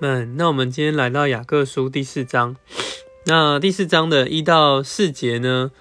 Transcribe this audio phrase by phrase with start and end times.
[0.00, 2.54] 们，那我们今天来到雅各书第四章。
[3.24, 5.72] 那第四章的一到四节呢？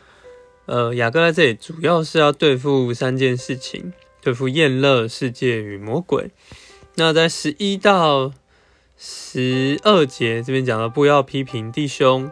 [0.65, 6.31] 呃，雅各在这里主要是要对付三件事情：对付厌乐、世界与魔鬼。
[6.95, 8.33] 那在十一到
[8.97, 12.31] 十二节这边讲到不要批评弟兄；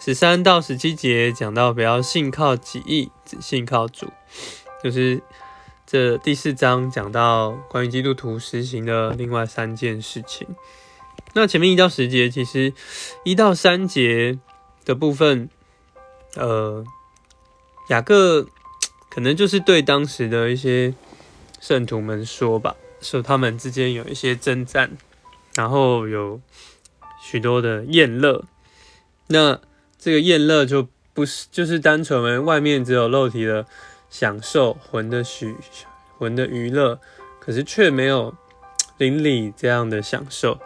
[0.00, 4.06] 十三到十七节讲到不要信靠己意，只信靠主。
[4.82, 5.20] 就是
[5.86, 10.48] 这第四章讲到关于基督徒实行的另外三件事情。
[11.32, 12.72] 那前面一到十节，其实
[13.24, 14.38] 一到三节
[14.84, 15.48] 的部分，
[16.34, 16.84] 呃，
[17.88, 18.46] 雅各
[19.08, 20.94] 可能就是对当时的一些
[21.60, 24.96] 圣徒们说吧，说他们之间有一些征战，
[25.54, 26.40] 然后有
[27.22, 28.44] 许多的厌乐。
[29.28, 29.60] 那
[29.98, 33.66] 这个厌乐就不是就是单纯为外面只有肉体的
[34.08, 35.54] 享受，魂的许
[36.18, 37.00] 魂的娱乐，
[37.38, 38.34] 可是却没有
[38.98, 40.58] 邻里这样的享受。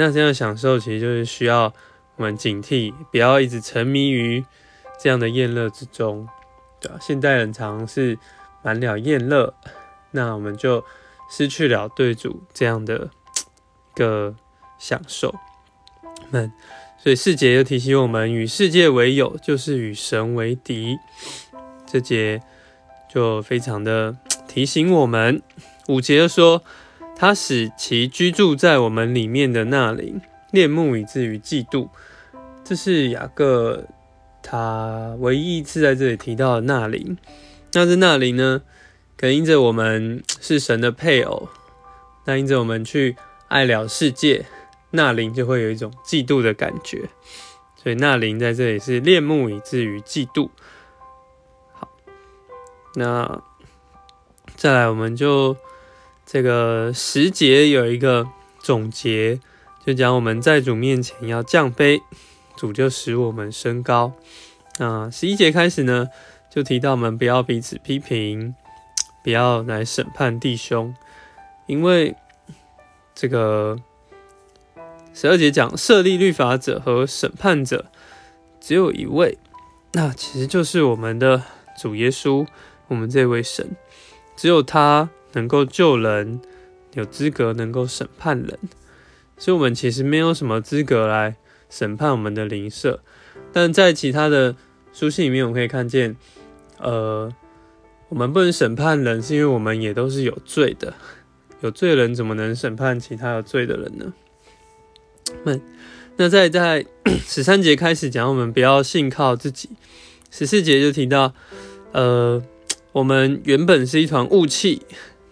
[0.00, 1.74] 那这样享受其实就是需要
[2.14, 4.44] 我们警惕，不要一直沉迷于
[5.00, 6.28] 这样的厌乐之中，
[6.80, 6.96] 对吧？
[7.00, 8.16] 现代人常是
[8.62, 9.52] 满了厌乐，
[10.12, 10.84] 那我们就
[11.28, 13.10] 失去了对主这样的
[13.96, 14.36] 一个
[14.78, 15.34] 享受。
[16.30, 16.48] 那
[16.96, 20.96] 所以四节又提醒我们，与世界为友，就是与神为敌。
[21.84, 22.40] 这节
[23.12, 25.42] 就非常的提醒我们。
[25.88, 26.62] 五节说。
[27.20, 30.20] 他使其居住在我们里面的那灵
[30.52, 31.88] 恋慕，以至于嫉妒。
[32.62, 33.86] 这是雅各
[34.40, 37.18] 他唯一一次在这里提到的那灵。
[37.72, 38.62] 那这那灵呢？
[39.16, 41.48] 可能因着我们是神的配偶，
[42.24, 43.16] 那因着我们去
[43.48, 44.46] 爱了世界，
[44.92, 47.08] 那灵就会有一种嫉妒的感觉。
[47.74, 50.50] 所以那灵在这里是恋慕，以至于嫉妒。
[51.72, 51.88] 好，
[52.94, 53.42] 那
[54.54, 55.56] 再来我们就。
[56.30, 58.28] 这个十节有一个
[58.60, 59.40] 总结，
[59.86, 62.02] 就讲我们在主面前要降卑，
[62.54, 64.12] 主就使我们升高。
[64.78, 66.10] 那十一节开始呢，
[66.50, 68.54] 就提到我们不要彼此批评，
[69.24, 70.94] 不要来审判弟兄，
[71.66, 72.14] 因为
[73.14, 73.80] 这个
[75.14, 77.86] 十二节讲设立律法者和审判者
[78.60, 79.38] 只有一位，
[79.92, 81.42] 那其实就是我们的
[81.80, 82.46] 主耶稣，
[82.88, 83.74] 我们这位神，
[84.36, 85.08] 只有他。
[85.32, 86.40] 能够救人，
[86.94, 88.58] 有资格能够审判人，
[89.36, 91.36] 所以我们其实没有什么资格来
[91.68, 93.00] 审判我们的邻舍。
[93.52, 94.56] 但在其他的
[94.92, 96.16] 书信里面，我们可以看见，
[96.78, 97.32] 呃，
[98.08, 100.94] 我们不能审判人，是因为我们也都是有罪的。
[101.60, 104.12] 有罪人怎么能审判其他有罪的人呢？
[105.44, 105.58] 那
[106.16, 106.86] 那在在
[107.26, 109.70] 十三节开始讲，我们不要信靠自己。
[110.30, 111.34] 十四节就提到，
[111.92, 112.42] 呃，
[112.92, 114.82] 我们原本是一团雾气。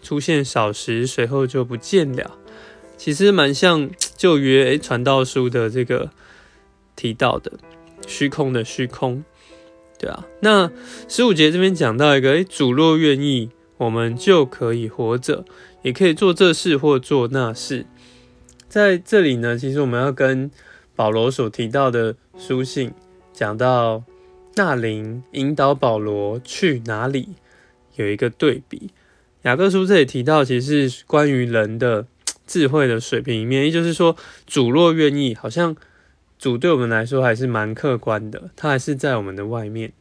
[0.07, 2.39] 出现少时，随后就不见了。
[2.97, 6.11] 其实蛮像 旧约传道书的这个
[6.95, 7.51] 提到的
[8.07, 9.25] 虚空的虚空，
[9.99, 10.25] 对啊。
[10.39, 10.71] 那
[11.09, 15.45] 十五节这边讲到一个，诶，主若愿意，我们就可以活着，
[15.83, 17.85] 也可以做这事或做那事。
[18.69, 20.49] 在这里呢，其实我们要跟
[20.95, 22.93] 保罗所提到的书信
[23.33, 24.05] 讲到
[24.55, 27.31] 那灵引导保罗去哪里，
[27.97, 28.91] 有一个对比。
[29.47, 32.05] 雅各书这里提到，其实是关于人的
[32.49, 35.77] 智慧的水平一面，也就是说，主若愿意，好像
[36.37, 39.93] 主对我们来说还是蛮客观的，他还是在我们的外面。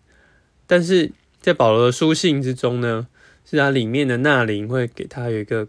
[0.66, 3.06] 但是在保罗的书信之中呢，
[3.46, 5.68] 是他里面的那灵会给他有一个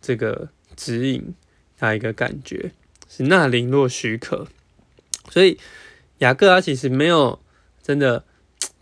[0.00, 1.34] 这个指引，
[1.76, 2.70] 他一个感觉
[3.08, 4.46] 是那灵若许可。
[5.28, 5.58] 所以
[6.18, 7.40] 雅各他其实没有
[7.82, 8.22] 真的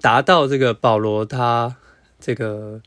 [0.03, 1.77] 达到这个保罗他
[2.21, 2.83] 这个。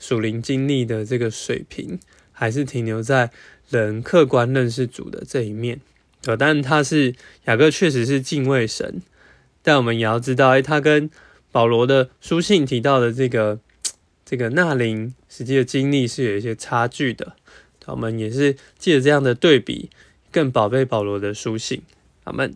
[0.00, 2.00] 属灵经历的这个水平，
[2.32, 3.30] 还是停留在
[3.68, 5.80] 人客观认识主的这一面，
[6.24, 9.00] 呃但他是雅各，确实是敬畏神，
[9.62, 11.08] 但我们也要知道，哎，他跟
[11.52, 13.60] 保罗的书信提到的这个
[14.24, 17.36] 这个纳灵实际的经历是有一些差距的。
[17.86, 19.90] 我们也是借着这样的对比，
[20.30, 21.82] 更宝贝保罗的书信。
[22.24, 22.54] 阿门。